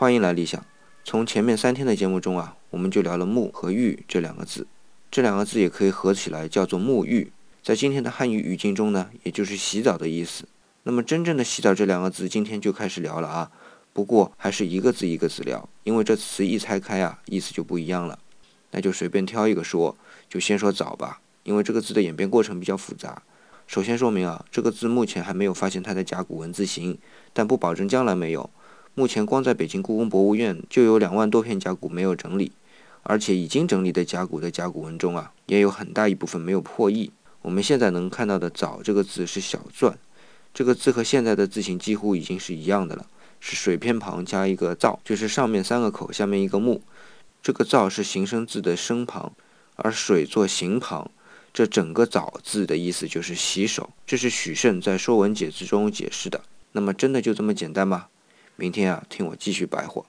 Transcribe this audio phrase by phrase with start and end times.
[0.00, 0.64] 欢迎来理想。
[1.04, 4.66] 从前面三天的节目中啊，我们就聊了“沐”和“浴”这两个字，
[5.10, 7.30] 这两个字也可以合起来叫做“沐浴”。
[7.62, 10.48] 在今天的汉语语境中呢，也就是洗澡的意思。
[10.84, 13.50] 那么真正的洗澡这两个字，今天就开始聊了啊。
[13.92, 18.18] 不过还是一个字一个字聊，因为这词一拆开啊，意思就不一样了。
[18.70, 19.94] 那就随便挑一个说，
[20.30, 23.22] 就先说澡吧，因为这个字的演变过程比较复杂。
[23.66, 26.96] 首先说明啊，这个字目前还没有发现它的甲骨文字形，
[27.34, 28.48] 但不保证将来没有。
[29.00, 32.52] 目前光在北京故宫博物院就有两万多片甲骨没有整理，
[33.02, 37.10] 而且已经整理的甲骨的甲骨文中啊，也有很大一部分没有破译。
[37.40, 39.94] 我们现在能看到的“藻”这个字是小篆，
[40.52, 43.06] 这个字和现在的字形几乎已经是一样的了，
[43.40, 46.82] 是水偏旁加一个造，就是上面三个口，下面一个木。
[47.42, 49.32] 这个造是形声字的声旁，
[49.76, 51.10] 而水做形旁，
[51.54, 53.88] 这整个藻字的意思就是洗手。
[54.06, 56.42] 这是许慎在《说文解字》中解释的。
[56.72, 58.08] 那么真的就这么简单吗？
[58.60, 60.04] 明天啊，听我继续白话。